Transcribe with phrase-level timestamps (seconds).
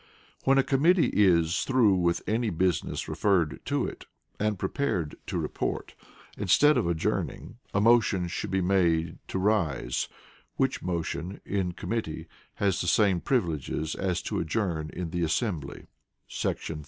[0.45, 4.07] When a committee is through with any business referred to it,
[4.39, 5.93] and prepared to report,
[6.35, 10.07] instead of adjourning, a motion should be made "to rise,"
[10.55, 15.85] which motion, in committee, has the same privileges as to adjourn in the assembly[§
[16.41, 16.79] 32].